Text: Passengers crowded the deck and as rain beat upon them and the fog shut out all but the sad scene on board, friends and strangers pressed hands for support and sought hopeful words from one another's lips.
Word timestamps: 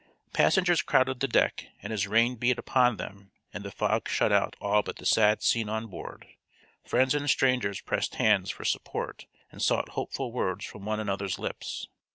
Passengers 0.33 0.81
crowded 0.81 1.19
the 1.19 1.27
deck 1.27 1.67
and 1.83 1.93
as 1.93 2.07
rain 2.07 2.33
beat 2.35 2.57
upon 2.57 2.97
them 2.97 3.31
and 3.53 3.63
the 3.63 3.69
fog 3.69 4.09
shut 4.09 4.31
out 4.31 4.55
all 4.59 4.81
but 4.81 4.95
the 4.95 5.05
sad 5.05 5.43
scene 5.43 5.69
on 5.69 5.85
board, 5.85 6.25
friends 6.83 7.13
and 7.13 7.29
strangers 7.29 7.81
pressed 7.81 8.15
hands 8.15 8.49
for 8.49 8.65
support 8.65 9.27
and 9.51 9.61
sought 9.61 9.89
hopeful 9.89 10.31
words 10.31 10.65
from 10.65 10.85
one 10.85 10.99
another's 10.99 11.37
lips. 11.37 11.87